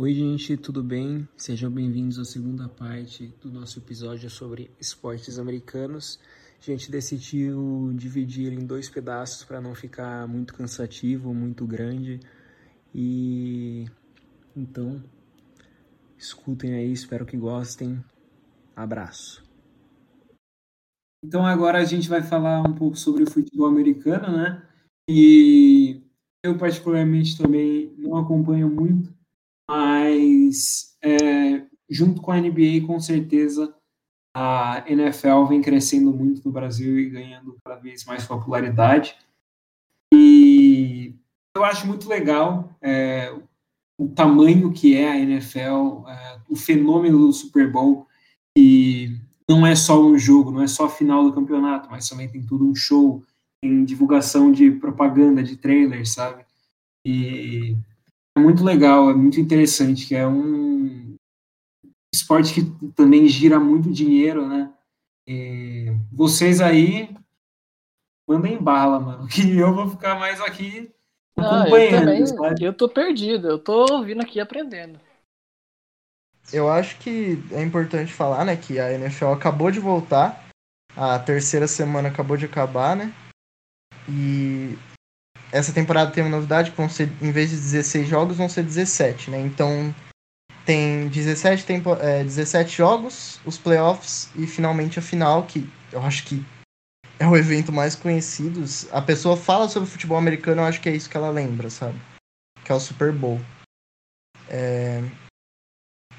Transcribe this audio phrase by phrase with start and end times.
[0.00, 1.28] Oi, gente, tudo bem?
[1.36, 6.20] Sejam bem-vindos à segunda parte do nosso episódio sobre esportes americanos.
[6.62, 12.20] A gente decidiu dividir em dois pedaços para não ficar muito cansativo, muito grande.
[12.94, 13.86] E
[14.56, 15.02] então,
[16.16, 17.98] escutem aí, espero que gostem.
[18.76, 19.44] Abraço.
[21.24, 24.62] Então agora a gente vai falar um pouco sobre o futebol americano, né?
[25.10, 26.04] E
[26.44, 29.17] eu particularmente também não acompanho muito,
[29.68, 33.74] mas é, junto com a NBA, com certeza
[34.34, 39.16] a NFL vem crescendo muito no Brasil e ganhando cada vez mais popularidade.
[40.14, 41.14] E
[41.56, 43.34] eu acho muito legal é,
[43.98, 48.06] o tamanho que é a NFL, é, o fenômeno do Super Bowl,
[48.56, 52.28] e não é só um jogo, não é só a final do campeonato, mas também
[52.28, 53.24] tem tudo um show,
[53.60, 56.44] tem divulgação de propaganda, de trailers, sabe?
[57.04, 57.76] E
[58.38, 61.14] muito legal, é muito interessante, que é um
[62.14, 64.72] esporte que também gira muito dinheiro, né?
[65.28, 67.14] E vocês aí
[68.28, 70.90] mandem bala, mano, que eu vou ficar mais aqui
[71.36, 72.10] ah, acompanhando.
[72.10, 74.98] Eu, também, eu tô perdido, eu tô vindo aqui aprendendo.
[76.52, 80.48] Eu acho que é importante falar, né, que a NFL acabou de voltar,
[80.96, 83.12] a terceira semana acabou de acabar, né?
[84.08, 84.78] E
[85.50, 88.62] essa temporada tem uma novidade que vão ser, em vez de 16 jogos, vão ser
[88.62, 89.40] 17, né?
[89.40, 89.94] Então
[90.64, 96.24] tem 17, tempo, é, 17 jogos, os playoffs e finalmente a final, que eu acho
[96.24, 96.44] que
[97.18, 98.62] é o evento mais conhecido.
[98.92, 101.98] A pessoa fala sobre futebol americano, eu acho que é isso que ela lembra, sabe?
[102.64, 103.40] Que é o Super Bowl.
[104.48, 105.02] É...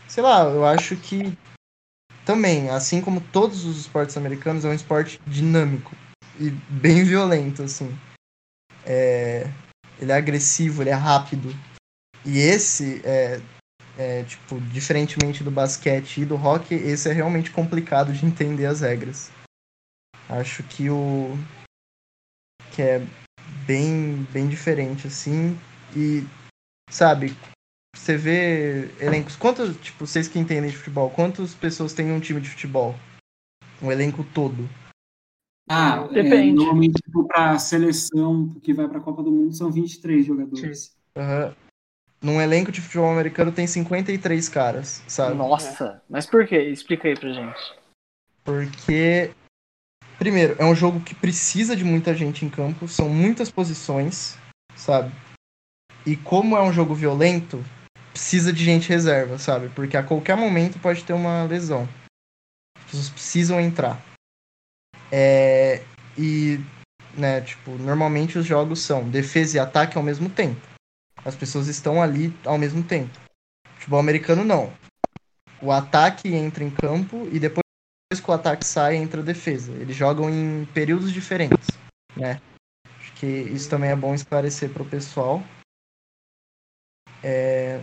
[0.07, 1.37] Sei lá, eu acho que
[2.25, 5.95] também, assim como todos os esportes americanos, é um esporte dinâmico
[6.39, 7.95] e bem violento, assim.
[8.89, 9.47] É...
[10.01, 11.55] Ele é agressivo, ele é rápido.
[12.25, 13.39] E esse, é...
[13.97, 18.79] É, tipo, diferentemente do basquete e do hockey, esse é realmente complicado de entender as
[18.79, 19.29] regras.
[20.29, 21.37] Acho que o
[22.71, 23.05] que é
[23.65, 25.59] bem bem diferente assim
[25.95, 26.23] e
[26.89, 27.35] sabe,
[27.95, 32.39] você vê elencos, quantos, tipo, vocês que entendem de futebol, quantas pessoas tem um time
[32.39, 32.95] de futebol?
[33.81, 34.69] Um elenco todo.
[35.69, 36.49] Ah, é, depende.
[36.49, 40.97] É, normalmente, tipo, pra seleção que vai pra Copa do Mundo são 23 jogadores.
[41.15, 41.53] Uhum.
[42.21, 45.35] Num elenco de futebol americano tem 53 caras, sabe?
[45.35, 46.57] Nossa, mas por quê?
[46.63, 47.73] Explica aí pra gente.
[48.43, 49.31] Porque
[50.19, 54.37] Primeiro, é um jogo que precisa de muita gente em campo, são muitas posições,
[54.75, 55.13] sabe?
[56.05, 57.63] E como é um jogo violento,
[58.11, 59.69] precisa de gente reserva, sabe?
[59.69, 61.87] Porque a qualquer momento pode ter uma lesão.
[62.77, 64.03] As pessoas precisam entrar.
[65.11, 65.81] É...
[66.17, 66.59] E,
[67.15, 70.59] né, tipo, normalmente os jogos são defesa e ataque ao mesmo tempo.
[71.23, 73.17] As pessoas estão ali ao mesmo tempo.
[73.75, 74.71] Futebol americano não.
[75.61, 77.63] O ataque entra em campo e depois
[78.11, 79.71] depois que o ataque sai, entra a defesa.
[79.73, 81.67] Eles jogam em períodos diferentes,
[82.15, 82.41] né?
[82.97, 85.43] Acho que isso também é bom esclarecer para o pessoal.
[87.23, 87.79] É...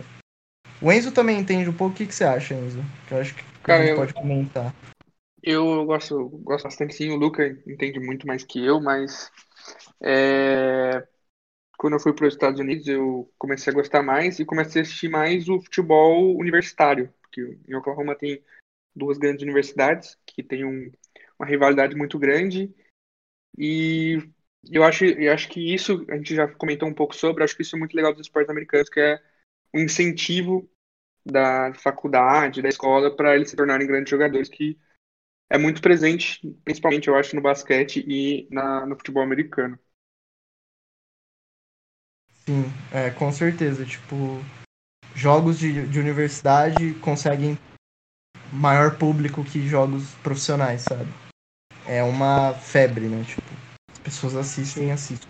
[0.81, 1.93] O Enzo também entende um pouco.
[1.93, 2.83] O que, que você acha, Enzo?
[3.07, 3.97] Que eu acho que Cara, a gente eu...
[3.97, 4.75] pode comentar.
[5.41, 7.09] Eu gosto, gosto bastante sim.
[7.11, 9.31] O Luca entende muito mais que eu, mas
[10.01, 11.07] é...
[11.77, 14.85] quando eu fui para os Estados Unidos eu comecei a gostar mais e comecei a
[14.85, 18.43] assistir mais o futebol universitário, porque em Oklahoma tem
[18.95, 20.91] duas grandes universidades que têm um,
[21.39, 22.73] uma rivalidade muito grande
[23.57, 24.17] e
[24.71, 27.61] eu acho, eu acho que isso a gente já comentou um pouco sobre, acho que
[27.61, 29.21] isso é muito legal dos esportes americanos, que é
[29.73, 30.69] o incentivo
[31.25, 34.77] da faculdade, da escola, para eles se tornarem grandes jogadores, que
[35.49, 39.77] é muito presente, principalmente eu acho, no basquete e na, no futebol americano.
[42.45, 42.63] Sim,
[42.93, 43.85] é, com certeza.
[43.85, 44.15] Tipo,
[45.15, 47.57] jogos de, de universidade conseguem
[48.51, 51.09] maior público que jogos profissionais, sabe?
[51.85, 53.23] É uma febre, né?
[53.23, 53.47] Tipo,
[53.91, 55.29] as pessoas assistem e assistem.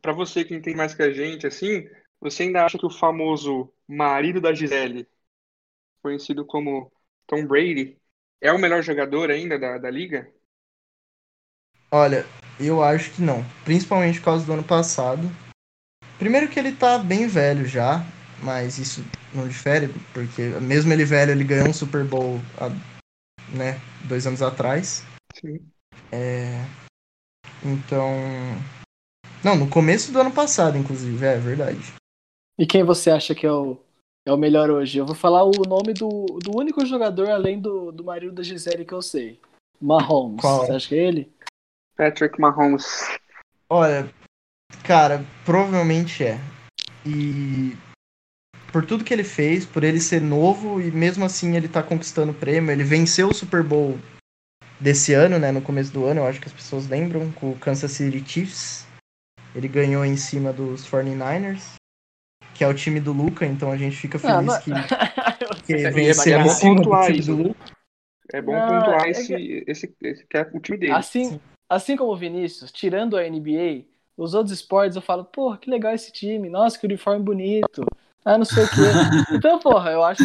[0.00, 1.88] Para você que entende mais que a gente, assim,
[2.20, 5.08] você ainda acha que o famoso marido da Gisele,
[6.02, 6.92] conhecido como
[7.26, 8.00] Tom Brady,
[8.40, 10.28] é o melhor jogador ainda da, da liga?
[11.90, 12.26] Olha,
[12.58, 13.44] eu acho que não.
[13.64, 15.30] Principalmente por causa do ano passado.
[16.18, 18.04] Primeiro que ele tá bem velho já
[18.44, 19.02] mas isso
[19.34, 22.68] não difere, porque mesmo ele velho, ele ganhou um Super Bowl há,
[23.56, 25.02] né, dois anos atrás.
[25.34, 25.66] Sim.
[26.12, 26.64] É...
[27.64, 28.12] Então.
[29.42, 31.94] Não, no começo do ano passado, inclusive, é verdade.
[32.58, 33.78] E quem você acha que é o,
[34.26, 34.98] é o melhor hoje?
[34.98, 38.84] Eu vou falar o nome do, do único jogador além do, do marido da Gisele
[38.84, 39.38] que eu sei.
[39.80, 40.40] Mahomes.
[40.40, 40.66] Qual?
[40.66, 41.32] Você acha que é ele?
[41.96, 42.84] Patrick Mahomes.
[43.68, 44.10] Olha,
[44.82, 46.38] cara, provavelmente é.
[47.06, 47.76] E
[48.72, 52.32] por tudo que ele fez, por ele ser novo e mesmo assim ele tá conquistando
[52.32, 52.72] o prêmio.
[52.72, 53.98] Ele venceu o Super Bowl
[54.80, 55.52] desse ano, né?
[55.52, 58.86] No começo do ano, eu acho que as pessoas lembram, com o Kansas City Chiefs.
[59.54, 61.74] Ele ganhou em cima dos 49ers,
[62.54, 64.70] que é o time do Luca, então a gente fica feliz não, que,
[65.66, 67.54] que é, venceu é bom pontuar isso.
[68.32, 69.64] É bom não, pontuar é esse, que...
[69.66, 70.92] esse, esse, que é o time dele.
[70.92, 73.84] Assim, assim como o Vinícius, tirando a NBA,
[74.16, 77.84] os outros esportes eu falo, pô, que legal esse time, nossa, que uniforme bonito,
[78.24, 78.74] ah, não sei o quê.
[79.36, 80.22] Então, porra, eu acho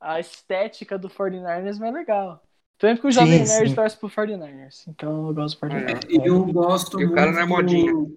[0.00, 2.42] a estética do 49ers mais legal.
[2.78, 3.74] Tanto que o Jovem sim, Nerd sim.
[3.76, 4.84] torce pro 49ers.
[4.88, 6.04] Então eu gosto do 49ers.
[6.08, 7.12] É, eu gosto e muito.
[7.12, 7.92] O cara não é modinha.
[7.92, 8.14] Do...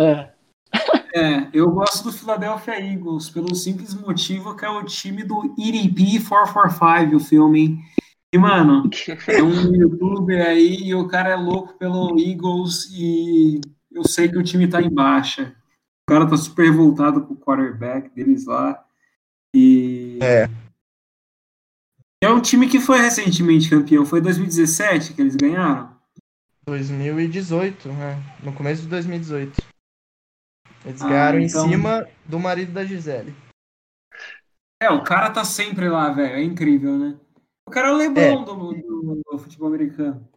[0.00, 0.32] É.
[1.14, 6.20] É, eu gosto do Philadelphia Eagles pelo simples motivo que é o time do EDP
[6.26, 7.78] 445, o filme.
[8.32, 8.90] E, mano,
[9.28, 13.60] é um youtuber aí e o cara é louco pelo Eagles e
[13.92, 15.54] eu sei que o time tá em baixa.
[16.02, 18.84] O cara tá super revoltado com o quarterback deles lá.
[19.54, 20.18] E.
[20.22, 20.48] É.
[22.22, 24.04] É um time que foi recentemente campeão.
[24.04, 25.94] Foi 2017 que eles ganharam?
[26.66, 28.22] 2018, né?
[28.42, 29.62] No começo de 2018.
[30.86, 31.66] Eles ah, ganharam então...
[31.66, 33.34] em cima do marido da Gisele.
[34.80, 36.34] É, o cara tá sempre lá, velho.
[36.34, 37.18] É incrível, né?
[37.66, 38.44] O cara é o Lebron é.
[38.44, 40.28] Do, do, do, futebol americano.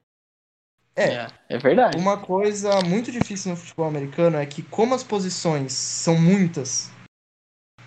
[0.96, 1.98] É, é, é verdade.
[1.98, 6.92] Uma coisa muito difícil no futebol americano é que, como as posições são muitas,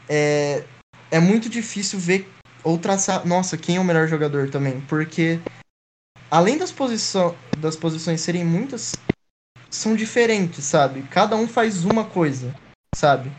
[0.08, 0.64] é,
[1.10, 2.28] é muito difícil ver
[2.62, 5.40] ou traçar, nossa, quem é o melhor jogador também, porque
[6.30, 8.94] além das, posição, das posições serem muitas,
[9.72, 11.02] são diferentes, sabe?
[11.04, 12.54] Cada um faz uma coisa,
[12.94, 13.32] sabe?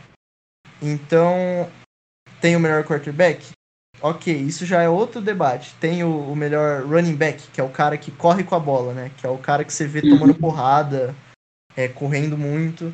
[0.82, 1.70] Então,
[2.40, 3.52] tem o melhor quarterback?
[4.02, 5.74] Ok, isso já é outro debate.
[5.80, 8.92] Tem o, o, melhor running back, que é o cara que corre com a bola,
[8.92, 9.10] né?
[9.16, 10.38] Que é o cara que você vê tomando uhum.
[10.38, 11.14] porrada,
[11.76, 12.92] é, correndo muito.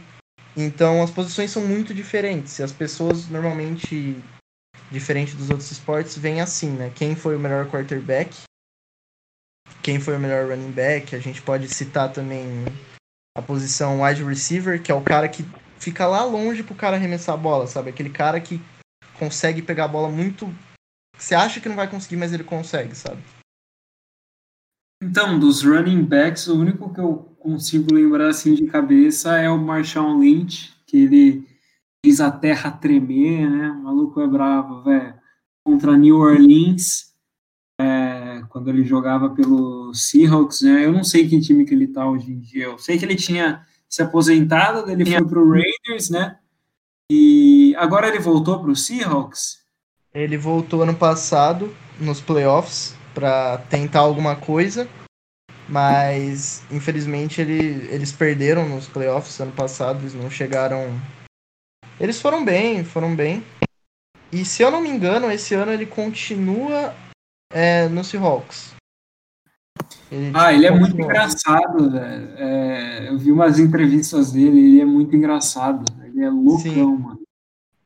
[0.56, 2.58] Então as posições são muito diferentes.
[2.58, 4.22] E as pessoas normalmente,
[4.90, 6.92] diferente dos outros esportes, vêm assim, né?
[6.94, 8.42] Quem foi o melhor quarterback?
[9.82, 11.16] Quem foi o melhor running back?
[11.16, 12.64] A gente pode citar também
[13.40, 15.44] a posição wide receiver, que é o cara que
[15.78, 17.90] fica lá longe pro cara arremessar a bola, sabe?
[17.90, 18.60] Aquele cara que
[19.18, 20.52] consegue pegar a bola muito.
[21.16, 23.22] Você acha que não vai conseguir, mas ele consegue, sabe?
[25.02, 29.58] Então, dos running backs, o único que eu consigo lembrar assim de cabeça é o
[29.58, 31.48] Marshawn Lynch, que ele
[32.04, 33.70] fez a terra tremer, né?
[33.70, 35.14] O maluco é bravo, velho.
[35.64, 37.09] Contra New Orleans
[37.80, 40.84] é, quando ele jogava pelo Seahawks, né?
[40.84, 42.64] Eu não sei que time que ele tá hoje em dia.
[42.64, 46.38] Eu sei que ele tinha se aposentado, ele foi pro Raiders, né?
[47.10, 49.60] E agora ele voltou pro Seahawks.
[50.12, 54.88] Ele voltou ano passado nos playoffs para tentar alguma coisa,
[55.68, 61.00] mas infelizmente ele, eles perderam nos playoffs ano passado, eles não chegaram.
[61.98, 63.42] Eles foram bem, foram bem.
[64.32, 66.94] E se eu não me engano, esse ano ele continua
[67.50, 68.74] é, no Seahawks.
[70.10, 72.30] Ele, ah, ele é muito engraçado, velho.
[72.36, 75.84] É, eu vi umas entrevistas dele, ele é muito engraçado.
[76.04, 76.96] Ele é loucão, Sim.
[76.96, 77.20] mano.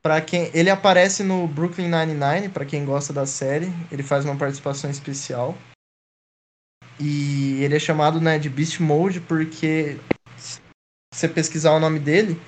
[0.01, 3.71] Pra quem, ele aparece no Brooklyn Nine-Nine, para quem gosta da série.
[3.91, 5.55] Ele faz uma participação especial.
[6.99, 9.97] E ele é chamado né, de Beast Mode porque
[10.37, 10.61] se
[11.13, 12.39] você pesquisar o nome dele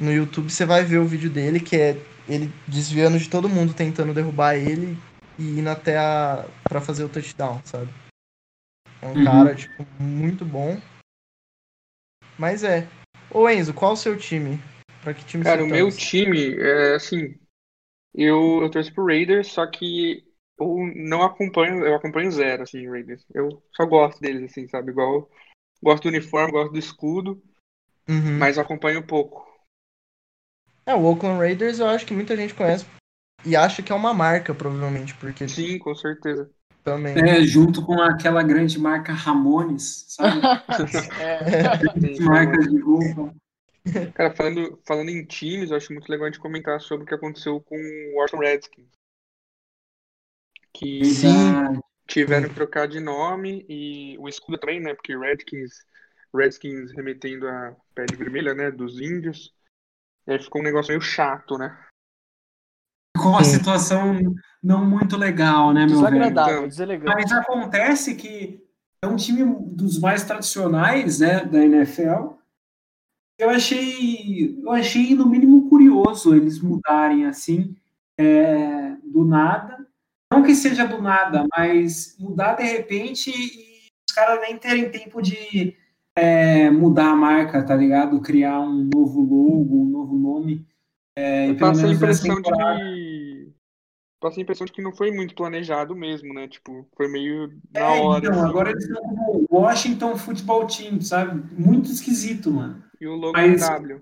[0.00, 1.96] no YouTube, você vai ver o vídeo dele, que é
[2.28, 4.96] ele desviando de todo mundo tentando derrubar ele
[5.40, 6.46] e indo até a.
[6.64, 7.90] pra fazer o touchdown, sabe?
[9.00, 9.24] É um uhum.
[9.24, 10.78] cara, tipo, muito bom.
[12.38, 12.86] Mas é.
[13.32, 14.58] Ô Enzo, qual o seu time?
[15.02, 17.38] Pra que time Cara, o meu time, é assim.
[18.14, 20.26] Eu, eu torço pro Raiders, só que
[20.58, 23.24] eu não acompanho, eu acompanho zero, assim, Raiders.
[23.32, 24.90] Eu só gosto deles, assim, sabe?
[24.90, 25.30] Igual.
[25.82, 27.42] Gosto do uniforme, gosto do escudo,
[28.06, 28.36] uhum.
[28.38, 29.48] mas acompanho pouco.
[30.84, 32.84] É, o Oakland Raiders eu acho que muita gente conhece
[33.44, 35.48] e acha que é uma marca, provavelmente, porque.
[35.48, 36.50] Sim, com certeza.
[36.82, 37.14] Também.
[37.18, 40.40] É, junto com aquela grande marca Ramones, sabe?
[41.20, 42.20] é.
[42.20, 43.34] Marcas de roupa.
[44.14, 47.14] Cara, falando, falando em times, eu acho muito legal a gente comentar sobre o que
[47.14, 48.88] aconteceu com o Washington Redskins.
[50.72, 51.80] Que Sim.
[52.06, 54.94] tiveram que trocar de nome e o escudo também, né?
[54.94, 55.84] Porque Redskins,
[56.34, 58.70] Redskins remetendo a pele vermelha, né?
[58.70, 59.54] Dos índios.
[60.26, 61.76] E aí ficou um negócio meio chato, né?
[63.20, 64.18] Com uma situação
[64.62, 66.68] não muito legal, né, meu Desagradável, velho?
[66.68, 67.14] deselegante.
[67.14, 68.62] Mas acontece que
[69.02, 72.34] é um time dos mais tradicionais, né, da NFL.
[73.38, 77.74] Eu achei, eu achei no mínimo curioso eles mudarem assim
[78.18, 79.78] é, do nada.
[80.32, 85.22] Não que seja do nada, mas mudar de repente e os caras nem terem tempo
[85.22, 85.74] de
[86.14, 88.20] é, mudar a marca, tá ligado?
[88.20, 90.66] Criar um novo logo, um novo nome.
[91.20, 92.50] É, passa a impressão de
[94.20, 96.46] passa a impressão de que não foi muito planejado mesmo, né?
[96.46, 98.26] Tipo, foi meio na É, hora.
[98.26, 98.48] então, assim.
[98.50, 101.42] agora eles estão como Washington Football Team, sabe?
[101.58, 102.82] Muito esquisito, mano.
[103.00, 104.00] E o logo Mas- W.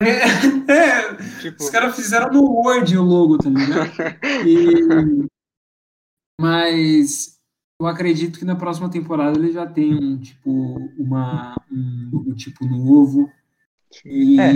[0.68, 3.90] É, Tipo, os caras fizeram no Word o logo, tá ligado?
[4.46, 5.26] E-
[6.40, 7.38] Mas
[7.80, 10.50] eu acredito que na próxima temporada ele já tem um tipo,
[10.98, 13.30] uma, um logo tipo novo.
[14.04, 14.52] E É.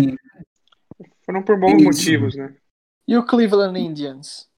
[1.28, 1.84] foram por bons Isso.
[1.84, 2.56] motivos, né?
[3.06, 4.48] E o Cleveland Indians?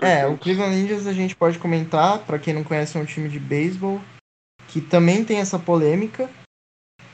[0.00, 0.38] É, É, o.
[0.38, 4.00] Cleveland Indians a gente pode comentar, pra quem não conhece, é um time de beisebol
[4.68, 6.30] que também tem essa polêmica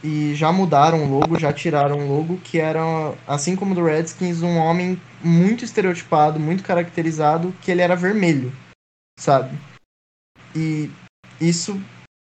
[0.04, 2.82] e já mudaram o logo, já tiraram o logo, que era,
[3.26, 8.52] assim como o do Redskins, um homem muito estereotipado, muito caracterizado, que ele era vermelho,
[9.18, 9.56] sabe?
[10.54, 10.90] E
[11.40, 11.80] isso,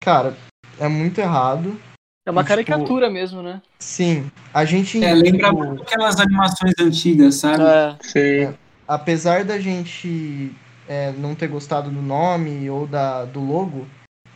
[0.02, 0.36] cara,
[0.78, 1.80] é muito errado.
[2.26, 3.62] É uma E, tipo, caricatura mesmo, né?
[3.78, 7.62] Sim, a gente, é, lembra tipo, muito aquelas animações antigas, sabe?
[7.62, 7.97] É.
[8.02, 8.59] Sim.
[8.87, 10.52] apesar da gente
[10.88, 13.87] é, não ter gostado do nome ou da, do logo,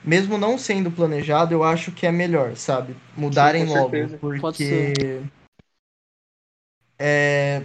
[0.05, 2.95] mesmo não sendo planejado, eu acho que é melhor, sabe?
[3.17, 3.91] Mudarem com logo.
[3.91, 4.19] certeza.
[4.19, 5.23] Porque.
[6.97, 7.65] É.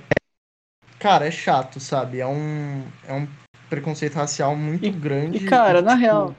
[0.97, 2.19] Cara, é chato, sabe?
[2.19, 3.27] É um, é um
[3.69, 5.37] preconceito racial muito grande.
[5.37, 6.35] E, cara, na tipo, real,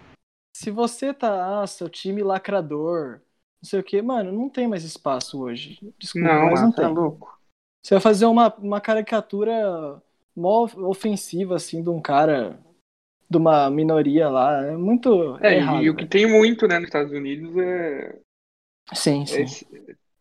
[0.57, 3.21] se você tá, ah, seu time lacrador,
[3.67, 5.81] não sei o que, mano, não tem mais espaço hoje.
[5.99, 6.95] Desculpa, Não, mas não tá tem.
[6.95, 7.37] louco.
[7.83, 10.01] Você vai fazer uma, uma caricatura
[10.37, 12.61] mó ofensiva, assim, de um cara,
[13.29, 14.65] de uma minoria lá.
[14.67, 15.83] É muito É, errado.
[15.83, 18.19] e o que tem muito, né, nos Estados Unidos é,
[18.95, 19.67] Sim, é sim.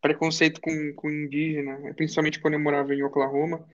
[0.02, 1.94] preconceito com, com indígena, né?
[1.94, 3.68] principalmente quando eu morava em Oklahoma.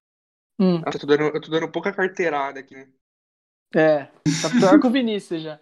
[0.59, 2.87] Hum, eu tô dando, eu tô dando pouca carteirada aqui, né?
[3.73, 5.59] é, tá pior que o Vinícius já.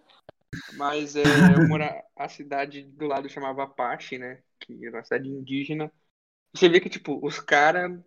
[0.73, 1.23] Mas é,
[1.55, 4.41] eu mora, a cidade do lado chamava Apache, né?
[4.59, 5.91] Que era uma cidade indígena.
[6.53, 7.99] Você vê que, tipo, os caras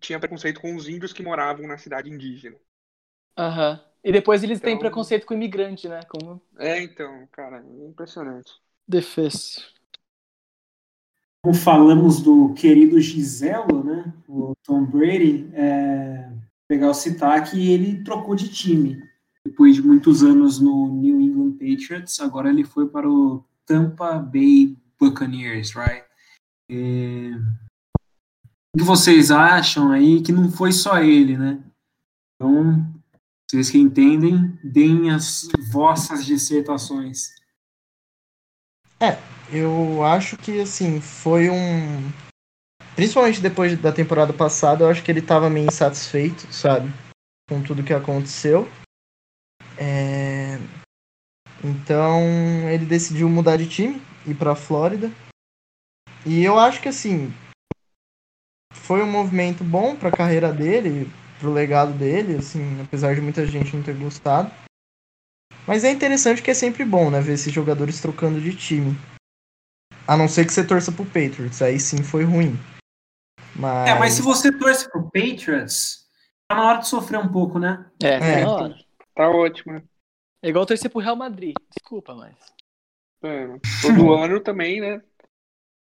[0.00, 2.58] tinham preconceito com os índios que moravam na cidade indígena.
[3.36, 3.80] Aham.
[4.02, 6.00] E depois eles têm Então- preconceito com imigrante, né?
[6.08, 8.52] Como É, então, cara, é impressionante.
[8.88, 9.60] defeso.
[11.42, 14.12] Como falamos do querido Giselo, né?
[14.26, 16.30] O Tom Brady, é
[16.70, 19.02] legal citar que ele trocou de time.
[19.46, 24.76] Depois de muitos anos no New England Patriots, agora ele foi para o Tampa Bay
[24.98, 26.04] Buccaneers, right?
[26.70, 27.30] É,
[28.74, 31.62] O que vocês acham aí que não foi só ele, né?
[32.34, 32.92] Então,
[33.48, 37.28] vocês que entendem, deem as vossas dissertações.
[39.50, 42.10] Eu acho que, assim, foi um.
[42.96, 46.92] Principalmente depois da temporada passada, eu acho que ele tava meio insatisfeito, sabe?
[47.48, 48.68] Com tudo que aconteceu.
[49.78, 50.58] É,
[51.62, 52.20] Então,
[52.70, 55.10] ele decidiu mudar de time, ir pra Flórida.
[56.26, 57.32] E eu acho que, assim,
[58.72, 63.74] foi um movimento bom pra carreira dele, pro legado dele, assim, apesar de muita gente
[63.74, 64.50] não ter gostado.
[65.66, 68.94] Mas é interessante que é sempre bom, né, ver esses jogadores trocando de time.
[70.06, 72.58] A não ser que você torça pro Patriots, aí sim foi ruim.
[73.56, 76.06] Mas, É, mas se você torce pro Patriots,
[76.48, 77.86] tá na hora de sofrer um pouco, né?
[78.02, 78.44] É, tá É.
[78.44, 78.78] na hora.
[79.14, 79.82] Tá ótimo, né?
[80.42, 81.54] É igual torcer pro Real Madrid.
[81.74, 82.34] Desculpa, mas
[83.22, 83.46] É,
[83.80, 85.02] todo ano também, né?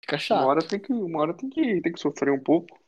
[0.01, 0.47] fica Uma chato.
[0.47, 2.79] hora tem que, uma hora tem que, tem que sofrer um pouco.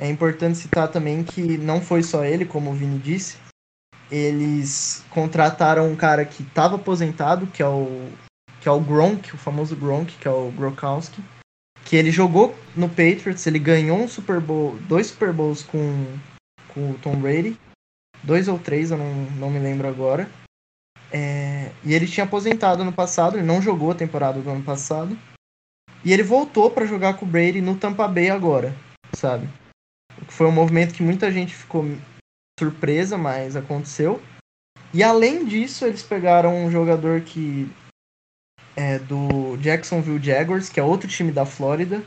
[0.00, 3.36] É importante citar também que não foi só ele, como o Vini disse.
[4.10, 7.86] Eles contrataram um cara que estava aposentado, que é o
[8.60, 11.22] que é o Gronk, o famoso Gronk, que é o Gronkowski,
[11.84, 15.78] que ele jogou no Patriots, ele ganhou um Super Bowl, dois Super Bowls com,
[16.74, 17.56] com o Tom Brady,
[18.22, 20.28] dois ou três, eu não, não me lembro agora.
[21.10, 25.18] É, e ele tinha aposentado ano passado, ele não jogou a temporada do ano passado.
[26.04, 28.74] E ele voltou para jogar com o Brady no Tampa Bay agora,
[29.12, 29.48] sabe?
[30.28, 31.84] Foi um movimento que muita gente ficou
[32.58, 34.22] surpresa, mas aconteceu.
[34.92, 37.70] E além disso, eles pegaram um jogador que
[38.76, 42.02] é do Jacksonville Jaguars, que é outro time da Flórida,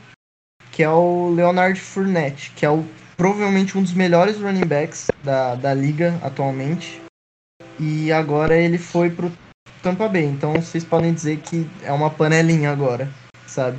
[0.72, 2.84] que é o Leonard Fournette, que é o,
[3.16, 7.00] provavelmente um dos melhores running backs da, da liga atualmente.
[7.78, 9.32] E agora ele foi pro
[9.82, 10.24] Tampa Bay.
[10.24, 13.08] Então vocês podem dizer que é uma panelinha agora,
[13.46, 13.78] sabe?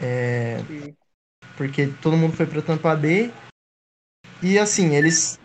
[0.00, 0.58] É,
[1.56, 3.32] porque todo mundo foi pra Tampa Bay.
[4.42, 5.38] E assim, eles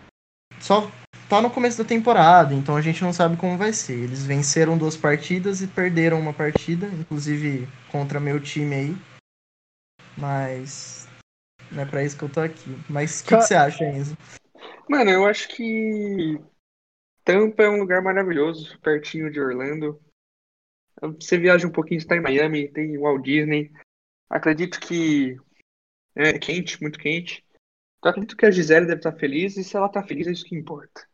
[0.59, 0.89] só
[1.27, 3.93] tá no começo da temporada, então a gente não sabe como vai ser.
[3.93, 8.97] Eles venceram duas partidas e perderam uma partida, inclusive contra meu time aí.
[10.15, 11.02] Mas
[11.73, 12.77] não é pra isso que eu tô aqui.
[12.89, 14.17] Mas o que, que você acha, Enzo?
[14.89, 16.39] Mano, eu acho que
[17.23, 20.01] Tampa é um lugar maravilhoso, pertinho de Orlando.
[21.01, 23.71] Você viaja um pouquinho, está em Miami, tem Walt Disney.
[24.29, 25.37] Acredito que
[26.15, 27.45] é quente, muito quente.
[28.03, 30.45] Eu acredito que a Gisele deve estar feliz, e se ela tá feliz, é isso
[30.45, 31.07] que importa.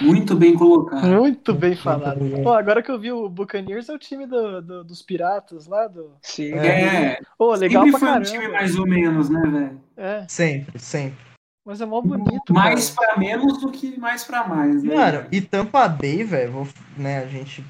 [0.00, 1.06] Muito bem colocado.
[1.06, 2.20] Muito bem falado.
[2.42, 5.86] Pô, agora que eu vi o Buccaneers é o time do, do- dos piratas lá
[5.86, 6.12] do.
[6.22, 6.52] Sim.
[6.54, 8.30] É, Pô, legal sempre pra foi um caramba.
[8.30, 9.80] time mais ou menos, né, velho?
[9.96, 11.18] É, Sempre, sempre.
[11.64, 12.52] mas é mó bonito.
[12.52, 13.08] Mais cara.
[13.12, 14.94] pra menos do que mais pra mais, né?
[14.94, 17.64] Mano, e Tampa Bay, velho, vou- né, a gente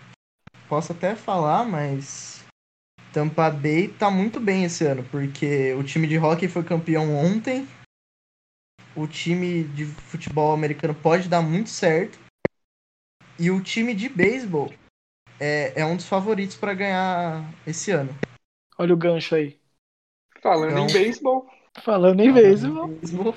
[0.68, 2.42] posso até falar, mas
[3.12, 7.68] Tampa Bay tá muito bem esse ano, porque o time de hockey foi campeão ontem.
[8.96, 12.18] O time de futebol americano pode dar muito certo.
[13.38, 14.72] E o time de beisebol
[15.40, 18.16] é, é um dos favoritos pra ganhar esse ano.
[18.78, 19.58] Olha o gancho aí.
[20.40, 21.50] Falando Então- em beisebol,
[21.82, 22.88] Falando em beisebol.
[22.88, 23.36] Beisebol.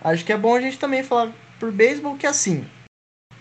[0.00, 2.64] Acho que é bom a gente também falar por beisebol que assim,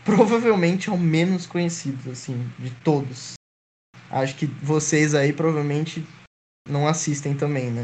[0.03, 3.33] provavelmente é o menos conhecido assim de todos.
[4.09, 6.03] Acho que vocês aí provavelmente
[6.67, 7.83] não assistem também, né?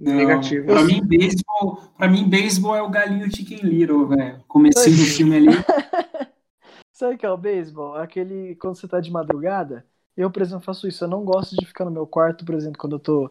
[0.00, 0.66] Não, negativo.
[0.66, 4.44] Pra mim, beisebol, pra mim, beisebol é o galinho Chicken Little, velho.
[4.46, 5.48] Comecinho do filme ali.
[6.92, 7.94] Sabe o que é o beisebol?
[7.96, 9.84] Aquele quando você tá de madrugada.
[10.16, 11.04] Eu, por exemplo, faço isso.
[11.04, 13.30] Eu não gosto de ficar no meu quarto, por exemplo, quando eu tô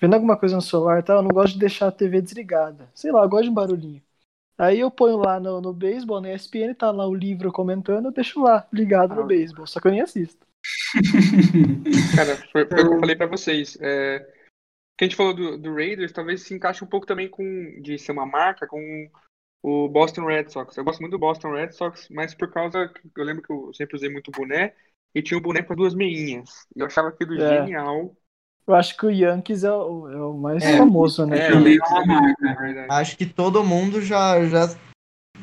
[0.00, 1.18] vendo alguma coisa no celular e tal.
[1.18, 2.88] Eu não gosto de deixar a TV desligada.
[2.92, 4.02] Sei lá, eu gosto de um barulhinho.
[4.58, 8.12] Aí eu ponho lá no, no beisebol, na ESPN, tá lá o livro comentando, eu
[8.12, 9.26] deixo lá, ligado no Ah.
[9.26, 9.66] beisebol.
[9.66, 10.44] Só que eu nem assisto.
[12.16, 13.76] cara, foi, foi o que eu falei pra vocês.
[13.80, 14.26] É,
[14.96, 17.44] que a gente falou do, do Raiders, talvez se encaixe um pouco também com
[17.80, 19.10] de ser uma marca com
[19.62, 20.76] o Boston Red Sox.
[20.76, 23.72] Eu gosto muito do Boston Red Sox, mas por causa que eu lembro que eu
[23.74, 24.74] sempre usei muito boné
[25.14, 26.50] e tinha o boné com as duas meinhas.
[26.76, 27.60] E eu achava aquilo É.
[27.60, 28.14] genial.
[28.66, 30.78] Eu acho que o Yankees é o, é o mais É.
[30.78, 31.38] famoso, né?
[31.38, 32.48] É, é uma marca.
[32.48, 32.86] é verdade.
[32.92, 34.68] Acho que todo mundo já já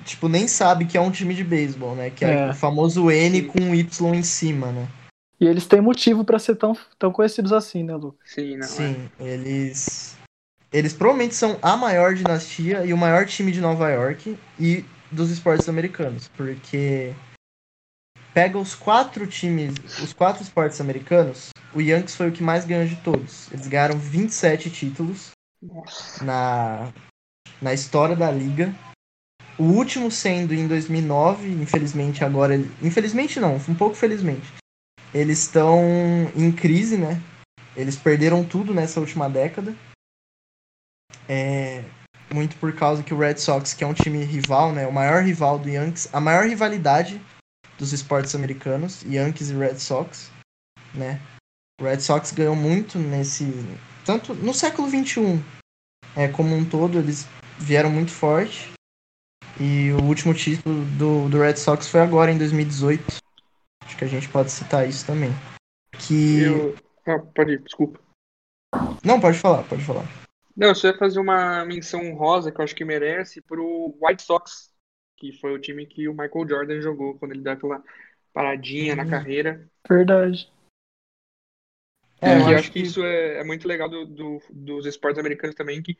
[0.05, 2.09] tipo nem sabe que é um time de beisebol, né?
[2.09, 2.49] Que é, É.
[2.49, 3.47] o famoso N Sim.
[3.47, 4.87] com um Y em cima, né?
[5.41, 8.15] E eles têm motivo pra ser tão, tão conhecidos assim, né, Lu?
[8.23, 8.63] Sim, não.
[8.63, 8.67] é.
[8.67, 10.15] Sim, eles.
[10.71, 15.31] Eles provavelmente são a maior dinastia e o maior time de Nova York e dos
[15.31, 17.13] esportes americanos, porque
[18.33, 22.87] pega os quatro times, os quatro esportes americanos, o Yankees foi o que mais ganhou
[22.87, 23.51] de todos.
[23.51, 26.23] Eles ganharam 27 títulos Nossa.
[26.23, 26.93] na,
[27.59, 28.73] na história da liga.
[29.57, 34.60] O último sendo em 2009, infelizmente agora, infelizmente não, um pouco felizmente.
[35.13, 35.81] Eles estão
[36.35, 37.21] em crise, né?
[37.75, 39.75] Eles perderam tudo nessa última década.
[41.27, 41.83] É,
[42.33, 44.87] muito por causa que o Red Sox, que é um time rival, né?
[44.87, 47.21] O maior rival do Yankees, a maior rivalidade
[47.77, 50.31] dos esportes americanos, Yankees e Red Sox,
[50.93, 51.19] né?
[51.79, 53.45] O Red Sox ganhou muito nesse,
[54.05, 55.41] tanto no século 21,
[56.15, 58.71] é, como um todo, eles vieram muito forte.
[59.59, 63.20] E o último título do, do Red Sox foi agora, em 2018.
[64.01, 65.29] Que a gente pode citar isso também.
[66.07, 66.41] Que.
[66.41, 66.75] Eu...
[67.05, 67.99] Ah, pode ir, desculpa.
[69.05, 70.05] Não, pode falar, pode falar.
[70.57, 74.23] Não, eu só ia fazer uma menção rosa que eu acho que merece pro White
[74.23, 74.73] Sox,
[75.17, 77.83] que foi o time que o Michael Jordan jogou quando ele deu aquela
[78.33, 79.09] paradinha na Uhum.
[79.11, 79.69] carreira.
[79.87, 80.51] Verdade.
[82.19, 84.87] É, E eu eu acho acho que isso é, é muito legal do, do- dos
[84.87, 85.95] esportes americanos também, que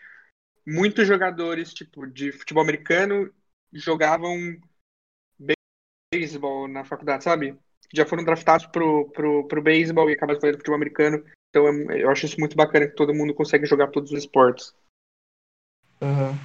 [0.65, 3.31] muitos jogadores, tipo, de futebol americano
[3.71, 4.35] jogavam
[6.13, 7.57] beisebol na faculdade, sabe?
[7.93, 11.23] Já foram draftados pro, pro, pro beisebol e acabaram fazendo futebol americano.
[11.49, 14.73] Então é- eu acho isso muito bacana que todo mundo consegue jogar todos os esportes.
[16.01, 16.37] Aham.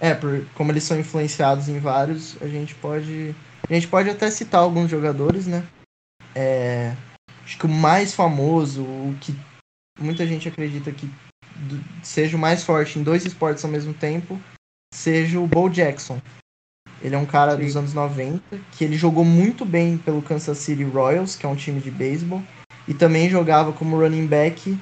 [0.00, 3.34] É, por, como eles são influenciados em vários, a gente pode.
[3.68, 5.66] A gente pode até citar alguns jogadores, né?
[6.34, 6.96] É,
[7.44, 9.32] acho que o mais famoso, o que
[9.98, 11.08] muita gente acredita que
[12.02, 14.40] seja o mais forte em dois esportes ao mesmo tempo,
[14.92, 16.20] seja o Bo Jackson.
[17.02, 17.64] Ele é um cara Sim.
[17.64, 21.56] dos anos 90, que ele jogou muito bem pelo Kansas City Royals, que é um
[21.56, 22.42] time de beisebol,
[22.86, 24.78] e também jogava como running back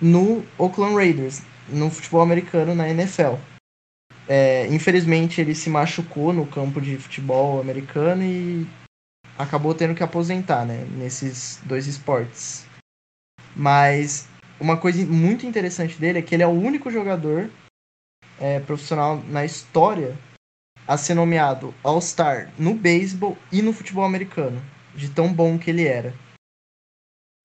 [0.00, 3.36] no Oakland Raiders, no futebol americano na NFL.
[4.28, 8.66] É, infelizmente ele se machucou no campo de futebol americano e
[9.36, 12.64] acabou tendo que aposentar, né, nesses dois esportes.
[13.56, 14.28] Mas
[14.60, 17.50] uma coisa muito interessante dele é que ele é o único jogador
[18.40, 20.16] é, profissional na história
[20.86, 24.62] a ser nomeado All-Star no beisebol e no futebol americano,
[24.94, 26.14] de tão bom que ele era.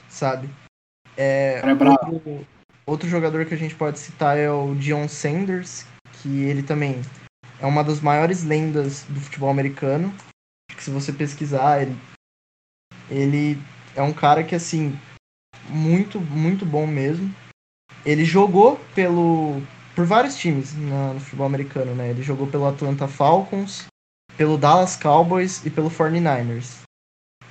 [0.07, 0.49] Sabe?
[1.15, 2.47] É, é outro,
[2.85, 7.01] outro jogador que a gente pode citar é o Dion Sanders, que ele também
[7.59, 10.13] é uma das maiores lendas do futebol americano.
[10.69, 11.95] Acho que se você pesquisar, ele,
[13.09, 13.61] ele
[13.95, 14.97] é um cara que, assim,
[15.69, 17.33] muito, muito bom mesmo.
[18.05, 19.61] Ele jogou pelo
[19.99, 22.09] por vários times na- no futebol americano, né?
[22.09, 23.87] Ele jogou pelo Atlanta Falcons,
[24.37, 26.83] pelo Dallas Cowboys e pelo 49ers.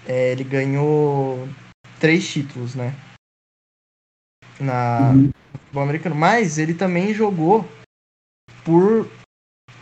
[0.06, 1.46] É, ele ganhou
[2.00, 2.94] três títulos, né?
[4.58, 5.22] na Uhum.
[5.24, 7.68] no futebol americano, mas ele também jogou
[8.64, 9.06] por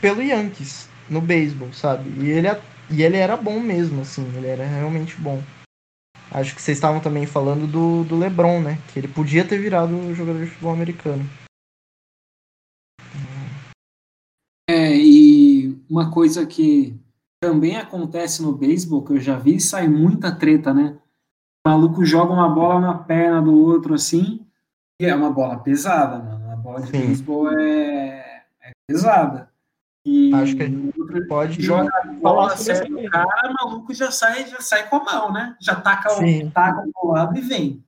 [0.01, 2.11] pelo Yankees no beisebol, sabe?
[2.21, 5.41] E ele é- e ele era bom mesmo, assim, ele era realmente bom.
[6.33, 8.77] Acho que vocês estavam também falando do, do LeBron, né?
[8.93, 11.25] Que ele podia ter virado jogador de futebol americano.
[15.89, 16.99] Uma coisa que
[17.41, 20.99] também acontece no beisebol, que eu já vi, sai muita treta, né?
[21.67, 24.47] O maluco joga uma bola na perna do outro assim,
[25.01, 26.51] e é uma bola pesada, mano.
[26.53, 26.99] A bola de Sim.
[26.99, 29.51] beisebol é, é pesada.
[30.07, 30.67] E Acho que a
[31.01, 34.97] outro Pode joga a bola isso o cara, o maluco já sai, já sai com
[34.97, 35.57] a mão, né?
[35.61, 36.45] Já taca Sim.
[36.45, 37.85] o taca pro lado e vem.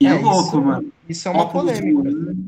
[0.00, 0.92] E é, É, louco, isso- mano.
[1.08, 2.02] Isso é uma Óculos polêmica.
[2.10, 2.46] voando.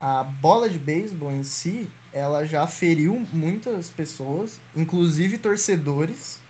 [0.00, 6.40] A bola de beisebol em si, ela já feriu muitas pessoas, inclusive torcedores.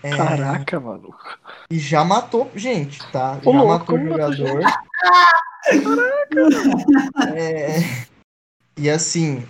[0.00, 1.38] É, Caraca, maluco.
[1.68, 3.40] E já matou gente, tá?
[3.44, 4.60] Ô, já louco, matou jogador.
[7.34, 7.78] É,
[8.78, 9.44] e assim,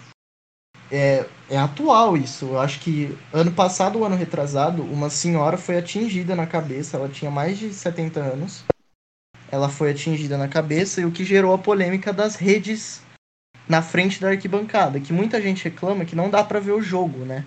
[0.90, 2.46] é, é atual isso.
[2.46, 6.96] Eu acho que ano passado, ano retrasado, uma senhora foi atingida na cabeça.
[6.96, 8.64] Ela tinha mais de 70 anos.
[9.50, 13.02] Ela foi atingida na cabeça e o que gerou a polêmica das redes
[13.68, 17.24] na frente da arquibancada, que muita gente reclama que não dá pra ver o jogo,
[17.24, 17.44] né?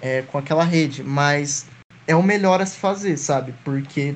[0.00, 1.66] É, com aquela rede, mas
[2.06, 3.54] é o melhor a se fazer, sabe?
[3.64, 4.14] Porque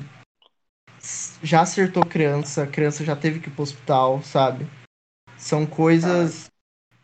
[1.43, 4.67] já acertou criança, a criança já teve que ir pro hospital, sabe?
[5.37, 6.49] São coisas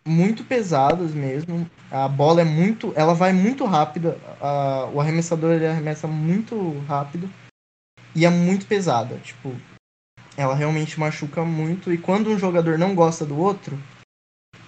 [0.05, 1.69] muito pesadas mesmo.
[1.91, 7.29] A bola é muito, ela vai muito rápida, a- o arremessador ele arremessa muito rápido
[8.15, 9.55] e é muito pesada, tipo,
[10.37, 13.77] ela realmente machuca muito e quando um jogador não gosta do outro,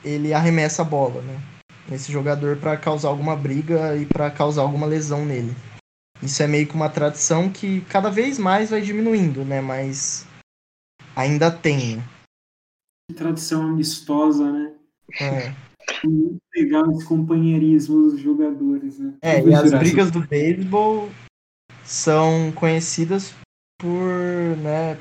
[0.04, 1.40] ele arremessa a bola, né?
[1.92, 5.54] Esse jogador pra causar alguma briga e pra causar alguma lesão nele.
[6.22, 9.60] Isso é meio que uma tradição que cada vez mais vai diminuindo, né?
[9.60, 10.26] Mas
[11.16, 11.98] ainda tem.
[11.98, 12.04] né?
[13.10, 14.74] Que tradição amistosa, né?
[15.20, 15.54] É.
[16.06, 19.14] Muito legal esse companheirismo dos jogadores, né?
[19.22, 19.78] É, Tudo e as isso.
[19.78, 21.10] brigas do beisebol
[21.84, 23.34] são conhecidas
[23.78, 24.98] por, né,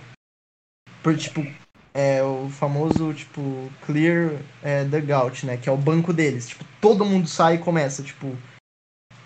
[1.02, 1.46] por, tipo,
[1.94, 6.48] é, o famoso, tipo, clear é, dugout, né, que é o banco deles.
[6.48, 8.36] Tipo, todo mundo sai e começa, tipo,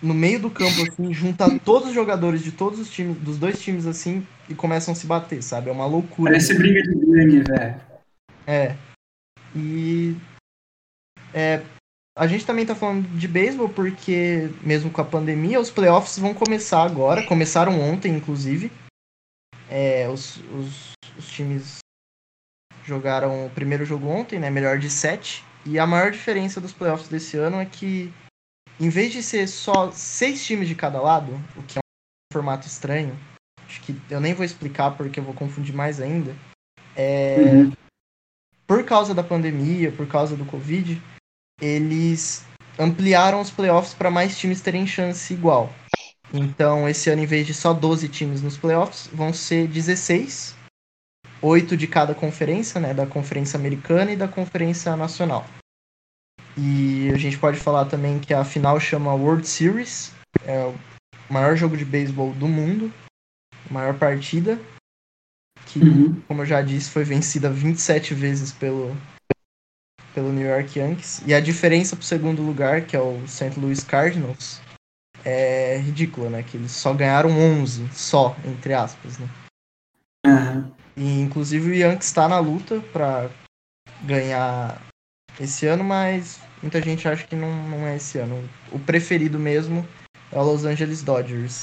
[0.03, 3.61] no meio do campo, assim, junta todos os jogadores de todos os times, dos dois
[3.61, 5.69] times, assim, e começam a se bater, sabe?
[5.69, 6.33] É uma loucura.
[6.33, 7.81] Parece briga de gangue, velho.
[8.47, 8.77] É.
[9.55, 10.15] E
[11.33, 11.63] é,
[12.17, 16.33] a gente também tá falando de beisebol porque, mesmo com a pandemia, os playoffs vão
[16.33, 17.27] começar agora.
[17.27, 18.73] Começaram ontem, inclusive.
[19.69, 21.79] É, os, os, os times
[22.85, 24.51] jogaram o primeiro jogo ontem, né?
[24.51, 25.45] Melhor de sete.
[25.65, 28.13] E a maior diferença dos playoffs desse ano é que,
[28.79, 32.67] em vez de ser só seis times de cada lado, o que é um formato
[32.67, 33.19] estranho,
[33.67, 36.35] acho que eu nem vou explicar porque eu vou confundir mais ainda.
[36.95, 37.73] É, Uhum.
[38.67, 41.03] por causa da pandemia, por causa do Covid,
[41.61, 42.45] eles
[42.79, 45.73] ampliaram os playoffs para mais times terem chance igual.
[46.33, 50.56] Então, esse ano, em vez de só 12 times nos playoffs, vão ser 16,
[51.43, 52.95] 8 de cada conferência, né?
[52.95, 55.45] Da Conferência Americana e da Conferência Nacional.
[56.57, 60.13] E a gente pode falar também que a final chama World Series,
[60.45, 62.93] é o maior jogo de beisebol do mundo,
[63.71, 64.59] maior partida,
[65.67, 66.21] que Uhum.
[66.27, 68.97] como eu já disse, foi vencida 27 vezes pelo,
[70.15, 71.23] pelo New York Yankees.
[71.27, 73.61] E a diferença pro segundo lugar, que é o St.
[73.61, 74.61] Louis Cardinals,
[75.25, 76.43] é ridícula, né?
[76.43, 79.29] Que eles só ganharam 11, só, entre aspas, né?
[80.25, 80.73] Aham.
[80.97, 83.31] E inclusive o Yankees está na luta para
[84.03, 84.81] ganhar
[85.39, 88.49] esse ano, mas muita gente acha que não, não é esse ano.
[88.73, 89.87] O preferido mesmo
[90.33, 91.61] é o Los Angeles Dodgers.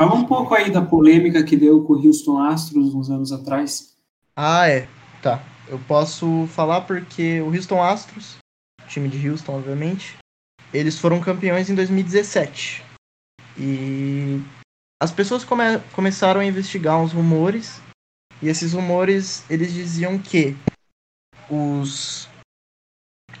[0.00, 3.96] Fala um pouco aí da polêmica que deu com o Houston Astros uns anos atrás.
[4.34, 4.88] Ah, é.
[5.22, 5.42] Tá.
[5.68, 8.36] Eu posso falar porque o Houston Astros,
[8.88, 10.16] time de Houston, obviamente,
[10.72, 12.84] eles foram campeões em 2017.
[13.58, 14.40] E
[15.02, 17.80] as pessoas come- começaram a investigar uns rumores.
[18.42, 20.56] E esses rumores, eles diziam que
[21.50, 22.28] os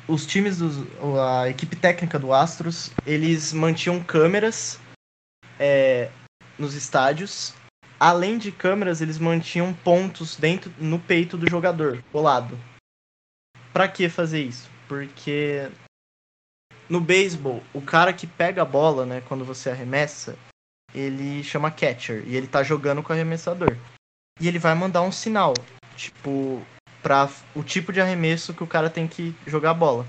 [0.08, 0.76] os times dos
[1.18, 4.78] a equipe técnica do Astros, eles mantinham câmeras
[5.58, 6.10] é,
[6.58, 7.54] nos estádios
[7.98, 12.58] além de câmeras, eles mantinham pontos dentro no peito do jogador, colado.
[13.72, 14.70] Pra que fazer isso?
[14.88, 15.70] Porque
[16.88, 20.38] no beisebol, o cara que pega a bola, né, quando você arremessa,
[20.96, 23.76] ele chama catcher e ele tá jogando com o arremessador.
[24.40, 25.52] E ele vai mandar um sinal,
[25.94, 26.62] tipo,
[27.02, 30.06] para o tipo de arremesso que o cara tem que jogar a bola.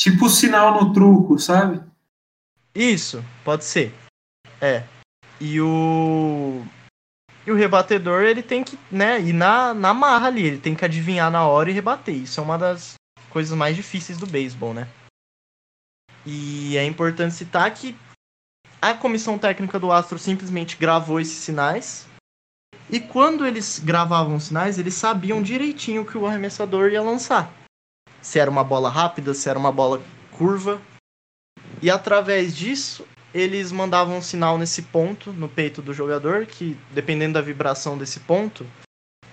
[0.00, 1.82] Tipo o sinal no truco, sabe?
[2.74, 3.92] Isso, pode ser.
[4.60, 4.84] É.
[5.40, 6.64] E o.
[7.46, 10.84] E o rebatedor, ele tem que, né, ir na, na marra ali, ele tem que
[10.84, 12.14] adivinhar na hora e rebater.
[12.14, 12.94] Isso é uma das
[13.30, 14.86] coisas mais difíceis do beisebol, né?
[16.26, 17.96] E é importante citar que
[18.80, 22.06] a comissão técnica do Astro simplesmente gravou esses sinais.
[22.90, 27.52] E quando eles gravavam os sinais, eles sabiam direitinho que o arremessador ia lançar.
[28.22, 30.80] Se era uma bola rápida, se era uma bola curva.
[31.82, 37.34] E através disso, eles mandavam um sinal nesse ponto, no peito do jogador, que dependendo
[37.34, 38.66] da vibração desse ponto,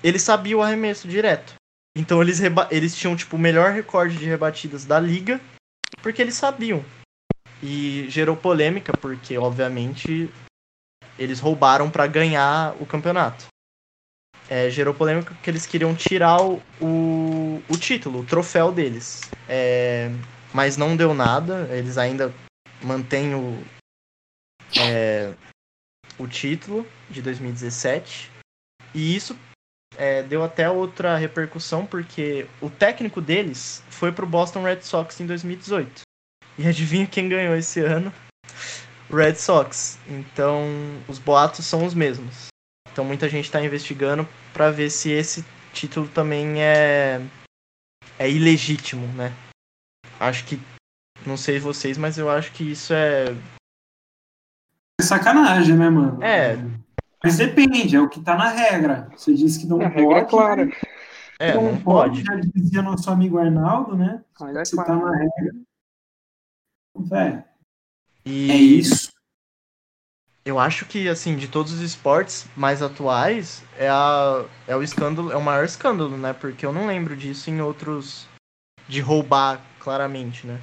[0.03, 1.55] ele sabia o arremesso direto.
[1.95, 5.39] Então eles, eles tinham tipo, o melhor recorde de rebatidas da liga,
[6.01, 6.83] porque eles sabiam.
[7.67, 10.29] E gerou polêmica, porque obviamente
[11.17, 13.47] eles roubaram para ganhar o campeonato.
[14.47, 19.21] É, gerou polêmica porque eles queriam tirar o, o, título, o troféu deles.
[19.49, 20.11] É,
[20.53, 22.31] mas não deu nada, eles ainda
[22.83, 23.59] mantêm o,
[24.79, 25.33] é,
[26.19, 28.29] o título de 2017.
[28.93, 29.35] E isso
[29.97, 35.25] é, deu até outra repercussão, porque o técnico deles foi pro Boston Red Sox em
[35.25, 36.04] 2018.
[36.57, 38.13] E adivinha quem ganhou esse ano?
[39.09, 39.99] Red Sox.
[40.07, 40.63] Então,
[41.07, 42.47] os boatos são os mesmos.
[42.91, 47.19] Então, muita gente está investigando para ver se esse título também é
[48.17, 49.33] é ilegítimo, né?
[50.19, 50.57] Acho que
[51.25, 53.35] não sei vocês, mas eu acho que isso é
[55.01, 56.23] sacanagem, né, mano?
[56.23, 56.55] É.
[57.23, 59.09] Mas depende, é o que tá na regra.
[59.15, 59.99] Você disse que não A pode.
[59.99, 60.69] regra é clara.
[61.39, 62.23] é, não, não pode.
[62.23, 64.23] Já dizia nosso amigo Arnaldo, né?
[64.39, 65.01] Regra é Você tá clara.
[65.01, 65.55] na regra.
[66.95, 67.43] Véi,
[68.25, 69.11] E é isso.
[70.45, 75.31] Eu acho que, assim, de todos os esportes mais atuais, é, a, é o escândalo,
[75.31, 76.33] é o maior escândalo, né?
[76.33, 78.27] Porque eu não lembro disso em outros.
[78.87, 80.61] de roubar claramente, né?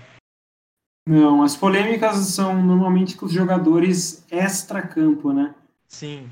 [1.09, 5.53] Não, as polêmicas são normalmente com os jogadores extra-campo, né?
[5.89, 6.31] Sim.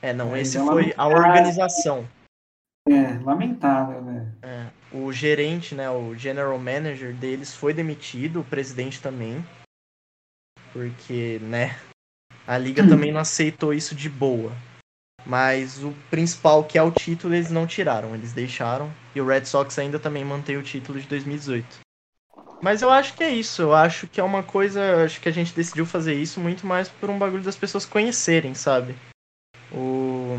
[0.00, 2.08] É, não, É, esse então, foi a organização.
[2.88, 4.32] É, lamentável, velho.
[4.42, 9.44] É, o gerente, né, o general manager deles foi demitido, o presidente também.
[10.72, 11.78] Porque, né,
[12.46, 14.52] a liga também não aceitou isso de boa.
[15.26, 18.90] Mas o principal, que é o título, eles não tiraram, eles deixaram.
[19.14, 21.80] E o Red Sox ainda também mantém o título de 2018.
[22.62, 25.32] Mas eu acho que é isso, eu acho que é uma coisa, acho que a
[25.32, 28.94] gente decidiu fazer isso muito mais por um bagulho das pessoas conhecerem, sabe?
[29.72, 30.36] O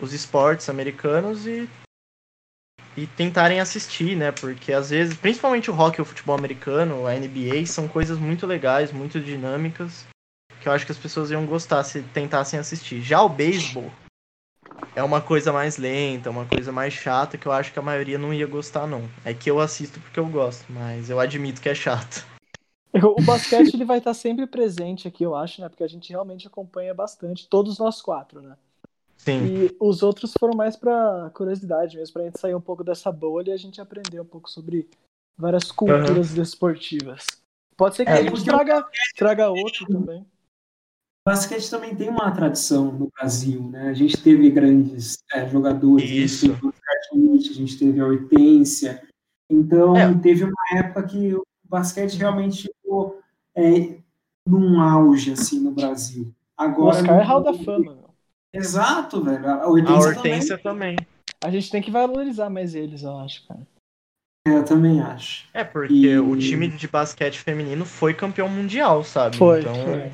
[0.00, 1.68] os esportes americanos e
[2.96, 4.32] e tentarem assistir, né?
[4.32, 8.46] Porque às vezes, principalmente o hockey e o futebol americano, a NBA, são coisas muito
[8.46, 10.06] legais, muito dinâmicas,
[10.60, 13.02] que eu acho que as pessoas iam gostar se tentassem assistir.
[13.02, 13.90] Já o beisebol
[14.94, 18.18] é uma coisa mais lenta, uma coisa mais chata, que eu acho que a maioria
[18.18, 19.08] não ia gostar, não.
[19.24, 22.24] É que eu assisto porque eu gosto, mas eu admito que é chato.
[22.94, 25.68] O basquete ele vai estar sempre presente aqui, eu acho, né?
[25.68, 28.56] Porque a gente realmente acompanha bastante, todos nós quatro, né?
[29.26, 29.44] Sim.
[29.44, 33.50] E os outros foram mais pra curiosidade mesmo, pra gente sair um pouco dessa bolha
[33.50, 34.88] e a gente aprender um pouco sobre
[35.36, 37.26] várias culturas desportivas.
[37.76, 38.86] Pode ser que É, a gente traga,
[39.16, 40.20] traga outro também.
[40.20, 43.88] O basquete também tem uma tradição no Brasil, né?
[43.88, 46.46] A gente teve grandes é, jogadores, Isso.
[46.46, 49.02] a gente teve o a gente teve a Hortência.
[49.50, 50.14] Então, É.
[50.18, 53.20] teve uma época que o basquete realmente ficou
[53.56, 53.98] é,
[54.46, 56.26] num auge, assim, no Brasil.
[56.26, 58.05] O Agora, Oscar é Hall da Fama.
[58.56, 59.46] Exato, velho.
[59.48, 60.96] A A Hortência, Hortência também.
[61.44, 63.60] A gente tem que valorizar mais eles, eu acho, cara.
[64.44, 64.58] também.
[64.58, 65.46] Eu também acho.
[65.52, 69.36] É, porque E- o time de basquete feminino foi campeão mundial, sabe?
[69.36, 70.10] Foi, então, foi.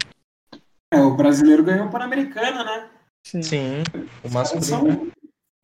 [0.92, 2.88] É, o brasileiro ganhou o Pan-Americano, né?
[3.24, 3.42] Sim.
[3.42, 3.83] sim,
[4.24, 4.64] o masculino.
[4.64, 5.09] são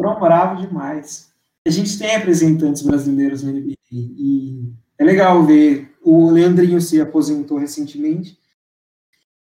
[0.01, 1.33] foram bravos demais.
[1.67, 5.93] A gente tem representantes brasileiros no NBA e é legal ver.
[6.03, 8.39] O Leandrinho se aposentou recentemente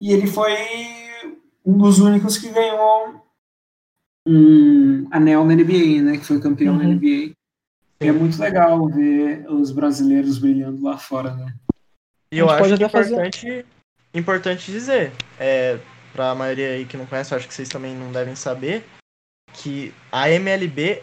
[0.00, 0.52] e ele foi
[1.64, 3.25] um dos únicos que ganhou
[4.26, 6.18] um anel na NBA, né?
[6.18, 6.90] Que foi campeão na Uhum.
[6.92, 7.32] NBA.
[8.02, 11.54] E é muito legal ver os brasileiros brilhando lá fora, né?
[12.32, 13.66] E eu A acho que é até fazer- importante,
[14.12, 15.78] importante dizer, é,
[16.12, 18.84] pra maioria aí que não conhece, eu acho que vocês também não devem saber,
[19.54, 21.02] que a MLB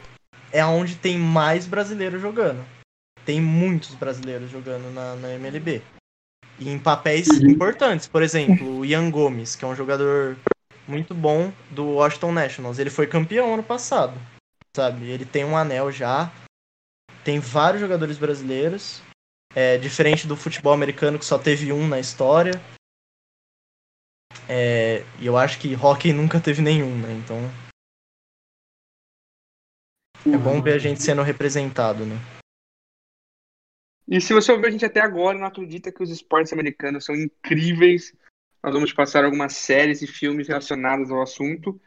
[0.52, 2.64] é onde tem mais brasileiros jogando.
[3.26, 5.82] Tem muitos brasileiros jogando na, na MLB.
[6.60, 7.50] E em papéis Uhum.
[7.50, 8.06] importantes.
[8.06, 10.38] Por exemplo, o Ian Gomes, que é um jogador
[10.88, 12.80] muito bom do Washington Nationals.
[12.80, 14.20] Ele foi campeão ano passado.
[14.76, 15.10] Sabe?
[15.10, 16.32] Ele tem um anel já.
[17.24, 19.02] Tem vários jogadores brasileiros.
[19.56, 22.54] É, diferente do futebol americano, que só teve um na história.
[24.50, 27.14] É, e eu acho que hockey nunca teve nenhum, né?
[27.14, 27.38] Então
[30.26, 32.16] é bom ver a gente sendo representado, né?
[34.08, 37.16] E se você ouviu a gente até agora, não acredita que os esportes americanos são
[37.16, 38.14] incríveis.
[38.64, 41.80] Nós vamos passar algumas séries e filmes relacionados ao assunto.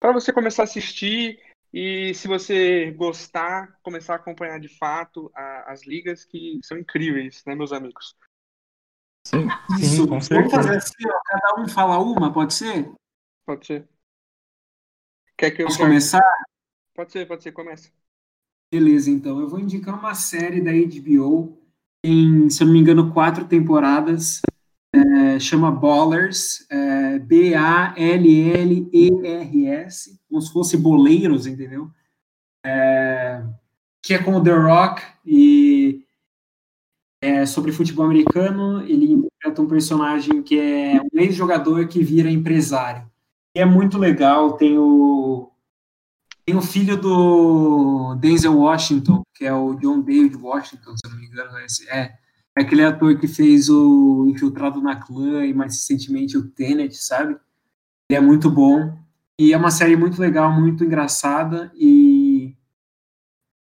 [0.00, 1.40] para você começar a assistir
[1.72, 7.42] e se você gostar, começar a acompanhar de fato a, as ligas que são incríveis,
[7.46, 8.16] né, meus amigos?
[9.26, 10.50] Sim, Sim com Vamos certeza.
[10.50, 12.90] fazer assim, ó, cada um fala uma, pode ser?
[13.44, 13.88] Pode ser.
[15.36, 16.22] Quer que eu Posso começar?
[16.94, 17.90] Pode ser, pode ser, começa.
[18.72, 19.40] Beleza, então.
[19.40, 21.58] Eu vou indicar uma série da HBO,
[22.04, 24.40] em, se eu não me engano, quatro temporadas.
[24.96, 27.98] É, chama Ballers, é, B-A-L-L-E-R-S,
[30.26, 31.90] como se fosse boleiros, entendeu?
[32.64, 33.44] É,
[34.02, 36.02] que é com o The Rock e
[37.20, 38.80] é sobre futebol americano.
[38.82, 43.06] Ele interpreta um personagem que é um ex-jogador que vira empresário.
[43.54, 44.52] E é muito legal.
[44.52, 45.50] Tem o
[46.46, 51.26] tem o filho do Denzel Washington, que é o John David Washington, se não me
[51.26, 51.50] engano.
[51.90, 52.16] É
[52.56, 57.36] aquele ator que fez o Infiltrado na Clã e mais recentemente o Tenet, sabe?
[58.08, 58.96] Ele é muito bom.
[59.38, 62.56] E é uma série muito legal, muito engraçada e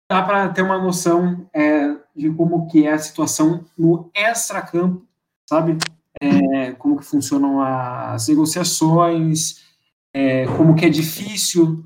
[0.10, 5.06] dá para ter uma noção é, de como que é a situação no extra-campo,
[5.50, 5.78] sabe?
[6.22, 9.66] É, como que funcionam as negociações,
[10.14, 11.84] é, como que é difícil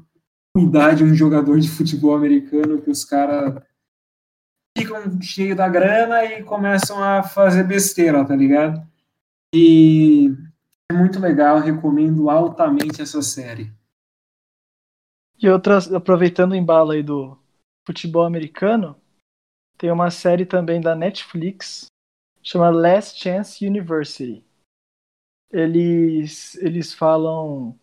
[0.54, 3.64] cuidar de um jogador de futebol americano que os caras
[4.80, 8.86] ficam cheios da grana e começam a fazer besteira, tá ligado?
[9.54, 10.30] E
[10.92, 13.72] é muito legal, recomendo altamente essa série.
[15.42, 17.38] E outras, aproveitando o embalo aí do
[17.88, 18.96] futebol americano,
[19.78, 21.86] tem uma série também da Netflix,
[22.44, 24.44] chama Last Chance University.
[25.52, 27.78] Eles, eles falam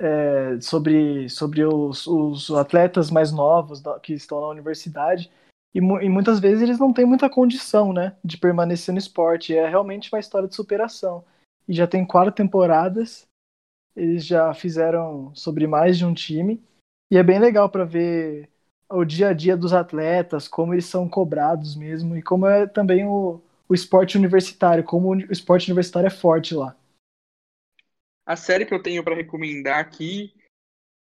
[0.00, 5.30] é, sobre, sobre os, os atletas mais novos que estão na universidade
[5.74, 9.54] e, e, muitas vezes eles não têm muita condição né, de permanecer no esporte.
[9.54, 11.24] É realmente uma história de superação.
[11.66, 13.26] E já tem quatro temporadas,
[13.96, 16.62] eles já fizeram sobre mais de um time.
[17.10, 18.48] E é bem legal para ver
[18.88, 23.04] o dia a dia dos atletas, como eles são cobrados mesmo, e como é também
[23.04, 26.76] o, o esporte universitário, como o esporte universitário é forte lá.
[28.26, 30.32] A série que eu tenho para recomendar aqui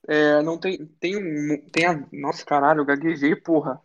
[0.06, 3.80] é, não tem tem um tem a nossa caralho, eu gaguejei, porra.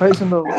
[0.00, 0.48] Faz de novo.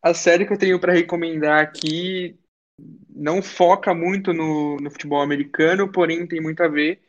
[0.00, 2.38] a série que eu tenho para recomendar aqui
[3.10, 7.02] não foca muito no, no futebol americano, porém tem muito a ver,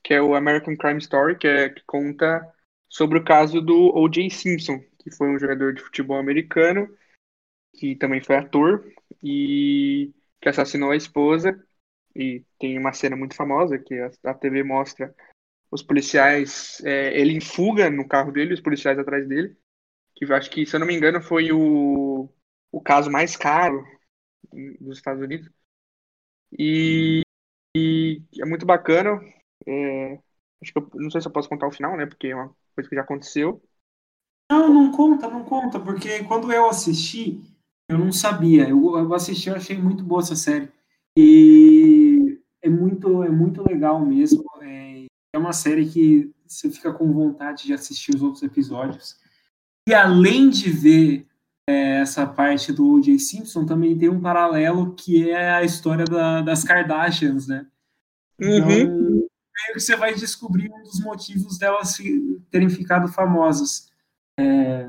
[0.00, 2.40] que é o American Crime Story, que, é, que conta
[2.88, 4.30] sobre o caso do O.J.
[4.30, 6.88] Simpson, que foi um jogador de futebol americano,
[7.74, 8.88] que também foi ator,
[9.20, 11.60] e que assassinou a esposa.
[12.14, 15.12] E tem uma cena muito famosa que a, a TV mostra
[15.76, 19.56] os policiais, é, ele em fuga no carro dele, os policiais atrás dele,
[20.16, 22.28] que eu acho que, se eu não me engano, foi o,
[22.72, 23.84] o caso mais caro
[24.80, 25.50] dos Estados Unidos.
[26.58, 27.22] E,
[27.76, 29.20] e é muito bacana.
[29.66, 30.14] É,
[30.62, 32.06] acho que eu não sei se eu posso contar o final, né?
[32.06, 33.62] Porque é uma coisa que já aconteceu.
[34.50, 37.42] Não, não conta, não conta, porque quando eu assisti,
[37.88, 38.68] eu não sabia.
[38.68, 40.68] Eu, eu assisti, eu achei muito boa essa série.
[41.16, 44.44] E é muito, é muito legal mesmo.
[44.62, 45.05] É,
[45.36, 49.18] é uma série que você fica com vontade de assistir os outros episódios.
[49.88, 51.26] E além de ver
[51.68, 53.18] é, essa parte do O.J.
[53.18, 57.66] Simpson, também tem um paralelo que é a história da, das Kardashians, né?
[58.40, 59.26] Então, Uhum.
[59.72, 61.96] que você vai descobrir um dos motivos delas
[62.50, 63.90] terem ficado famosas.
[64.38, 64.88] É,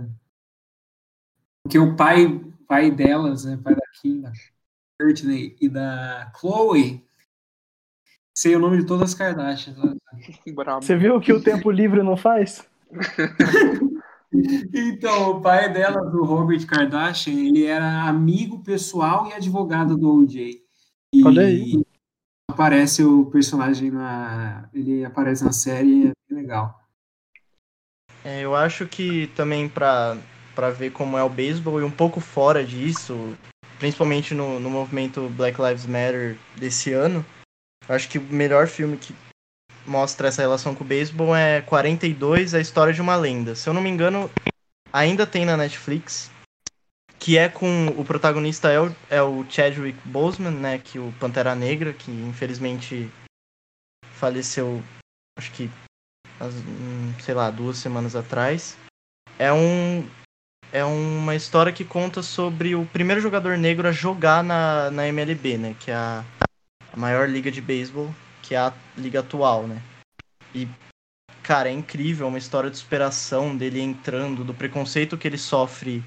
[1.63, 4.31] porque o pai, pai delas, né, pai da Kim, da
[4.99, 7.05] Courtney e da Chloe,
[8.37, 9.77] sei o nome de todas as Kardashians.
[9.77, 9.96] né?
[10.81, 12.67] Você viu o que o tempo livre não faz?
[14.73, 20.61] Então, o pai dela, do Robert Kardashian, ele era amigo pessoal e advogado do O.J.
[21.13, 21.83] E Olha aí.
[22.49, 24.69] aparece o personagem na...
[24.73, 26.77] Ele aparece na série, é bem legal.
[28.23, 30.17] É, eu acho que também pra,
[30.53, 33.33] pra ver como é o beisebol e um pouco fora disso,
[33.79, 37.25] principalmente no, no movimento Black Lives Matter desse ano,
[37.87, 39.15] eu acho que o melhor filme que
[39.87, 43.55] mostra essa relação com o beisebol é 42, A História de uma Lenda.
[43.55, 44.29] Se eu não me engano,
[44.91, 46.29] ainda tem na Netflix,
[47.17, 51.55] que é com o protagonista é o, é o Chadwick Boseman, né, que o Pantera
[51.55, 53.09] Negra, que infelizmente
[54.11, 54.83] faleceu,
[55.37, 55.69] acho que
[56.41, 58.77] hum, sei lá, duas semanas atrás.
[59.39, 60.05] É um
[60.71, 65.57] é uma história que conta sobre o primeiro jogador negro a jogar na, na MLB,
[65.57, 66.25] né, que é a
[66.95, 68.13] maior liga de beisebol,
[68.47, 69.81] que é a liga atual, né?
[70.55, 70.67] E
[71.43, 76.03] cara, é incrível, uma história de superação dele entrando, do preconceito que ele sofre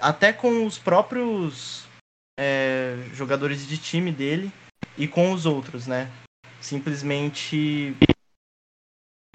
[0.00, 1.86] até com os próprios
[2.38, 4.52] é, jogadores de time dele
[4.96, 6.10] e com os outros, né?
[6.60, 7.96] Simplesmente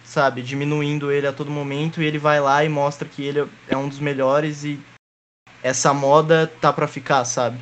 [0.04, 3.76] sabe, diminuindo ele a todo momento e ele vai lá e mostra que ele é
[3.76, 4.80] um dos melhores e
[5.64, 7.58] essa moda tá para ficar, sabe?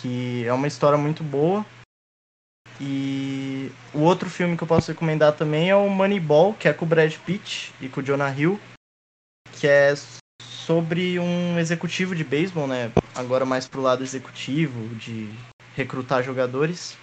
[0.00, 1.64] Que é uma história muito boa.
[2.80, 6.84] E o outro filme que eu posso recomendar também é o Moneyball, que é com
[6.84, 8.60] o Brad Pitt e com o Jonah Hill,
[9.52, 9.94] que é
[10.40, 12.92] sobre um executivo de beisebol, né?
[13.14, 15.28] Agora mais pro lado executivo, de
[15.74, 16.96] recrutar jogadores.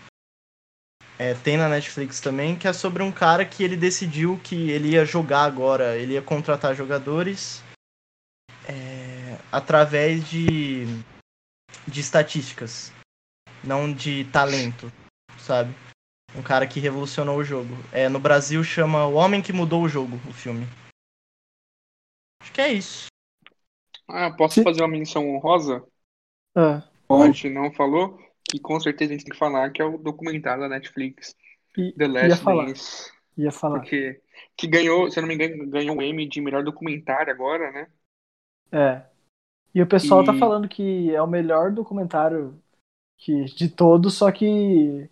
[1.18, 4.90] É, tem na Netflix também, que é sobre um cara que ele decidiu que ele
[4.90, 7.64] ia jogar agora, ele ia contratar jogadores
[8.68, 10.86] é, através de,
[11.88, 12.92] de estatísticas,
[13.64, 14.92] não de talento,
[15.46, 15.74] sabe?
[16.36, 17.70] Um cara que revolucionou o jogo.
[17.94, 20.66] É, no Brasil chama O Homem que Mudou o Jogo, o filme.
[22.42, 23.08] Acho que é isso.
[24.08, 25.84] Ah, posso fazer uma menção honrosa?
[26.56, 28.20] Ah, A gente não falou,
[28.50, 31.36] que com certeza a gente tem que falar, que é o documentário da Netflix,
[31.78, 33.12] e, The ia Last falar, Dance.
[33.38, 33.80] ia falar.
[33.80, 34.22] Porque
[34.58, 37.88] que ganhou, se eu não me engano, ganhou o Emmy de melhor documentário agora, né?
[38.72, 39.06] É.
[39.74, 42.62] E o pessoal tá E- falando que é o melhor documentário
[43.18, 45.10] que, de todos, só que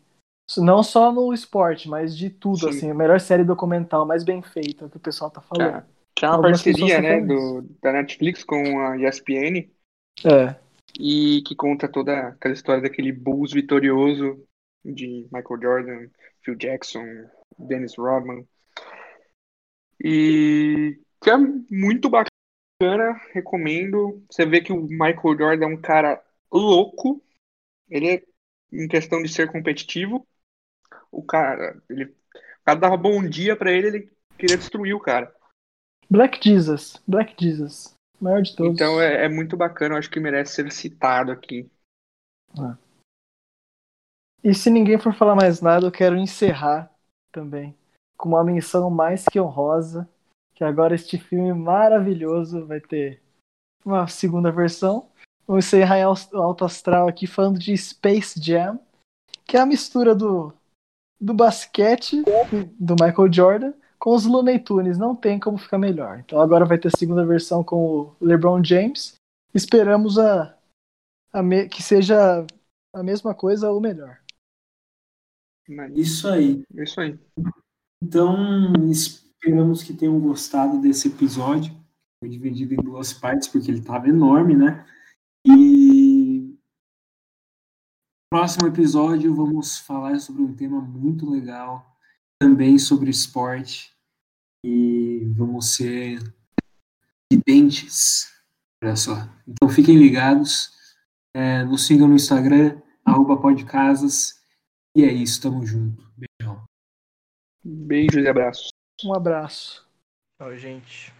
[0.57, 2.69] não só no esporte, mas de tudo, Sim.
[2.69, 5.85] assim, a melhor série documental, mais bem feita que o pessoal tá falando.
[6.15, 9.69] Que é uma Algumas parceria, né, do, da Netflix com a ESPN
[10.25, 10.55] É.
[10.99, 14.43] e que conta toda aquela história daquele Bulls vitorioso
[14.85, 16.09] de Michael Jordan,
[16.43, 17.03] Phil Jackson,
[17.57, 18.45] Dennis Rodman.
[20.03, 24.23] E que é muito bacana, recomendo.
[24.29, 27.23] Você vê que o Michael Jordan é um cara louco.
[27.89, 28.23] Ele é
[28.71, 30.27] em questão de ser competitivo.
[31.13, 35.33] O cara, ele, o cara dava bom dia pra ele, ele queria destruir o cara.
[36.09, 38.73] Black Jesus, Black Jesus, maior de todos.
[38.73, 41.69] Então é, é muito bacana, eu acho que merece ser citado aqui.
[44.43, 46.91] E se ninguém for falar mais nada, eu quero encerrar
[47.31, 47.77] também
[48.17, 50.09] com uma menção mais que honrosa,
[50.55, 53.21] que agora este filme maravilhoso vai ter
[53.85, 55.09] uma segunda versão.
[55.47, 58.79] Vamos encerrar em al- alto astral aqui falando de Space Jam,
[59.45, 60.53] que é a mistura do,
[61.23, 62.23] do basquete
[62.79, 64.97] do Michael Jordan com os Looney Tunes.
[64.97, 66.19] Não tem como ficar melhor.
[66.19, 69.15] Então agora vai ter a segunda versão com o LeBron James.
[69.53, 70.57] Esperamos a,
[71.31, 72.45] a me- que seja
[72.93, 74.19] a mesma coisa ou melhor.
[75.95, 76.61] Isso aí.
[76.75, 77.17] isso aí.
[78.03, 81.73] Então, esperamos que tenham gostado desse episódio.
[82.21, 84.85] Foi dividido em duas partes, porque ele estava enorme, né?
[85.45, 86.02] E
[88.33, 91.85] próximo episódio vamos falar sobre um tema muito legal,
[92.41, 93.95] também sobre esporte.
[94.65, 96.17] E vamos ser
[97.31, 98.33] videntes.
[98.83, 99.29] Olha só.
[99.47, 100.71] Então fiquem ligados.
[101.31, 104.43] É, nos sigam no Instagram, arroba podcasas.
[104.97, 106.03] E é isso, tamo junto.
[106.17, 106.63] Beijão.
[107.63, 108.69] Beijos e abraços.
[109.05, 109.87] Um abraço.
[110.39, 111.13] Tchau, gente.